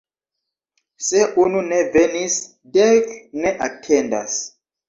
[1.07, 2.39] Se unu ne venis,
[2.79, 3.15] dek
[3.45, 4.43] ne atendas.